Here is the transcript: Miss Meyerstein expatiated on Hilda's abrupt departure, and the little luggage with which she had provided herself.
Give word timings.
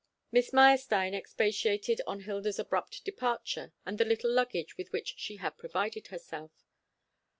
Miss 0.31 0.51
Meyerstein 0.51 1.13
expatiated 1.13 2.01
on 2.07 2.21
Hilda's 2.21 2.57
abrupt 2.57 3.05
departure, 3.05 3.71
and 3.85 3.99
the 3.99 4.03
little 4.03 4.31
luggage 4.31 4.75
with 4.75 4.91
which 4.91 5.13
she 5.17 5.35
had 5.35 5.59
provided 5.59 6.07
herself. 6.07 6.65